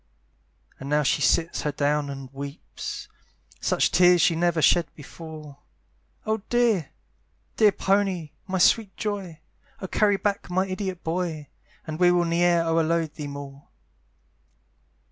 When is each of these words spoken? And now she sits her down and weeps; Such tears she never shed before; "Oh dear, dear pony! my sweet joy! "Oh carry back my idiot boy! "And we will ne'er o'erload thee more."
And 0.79 0.89
now 0.89 1.03
she 1.03 1.21
sits 1.21 1.61
her 1.61 1.71
down 1.71 2.09
and 2.09 2.33
weeps; 2.33 3.07
Such 3.59 3.91
tears 3.91 4.19
she 4.19 4.35
never 4.35 4.59
shed 4.59 4.87
before; 4.95 5.59
"Oh 6.25 6.41
dear, 6.49 6.89
dear 7.57 7.71
pony! 7.71 8.31
my 8.47 8.57
sweet 8.57 8.97
joy! 8.97 9.41
"Oh 9.79 9.85
carry 9.87 10.17
back 10.17 10.49
my 10.49 10.65
idiot 10.65 11.03
boy! 11.03 11.49
"And 11.85 11.99
we 11.99 12.09
will 12.11 12.25
ne'er 12.25 12.63
o'erload 12.63 13.13
thee 13.13 13.27
more." 13.27 13.67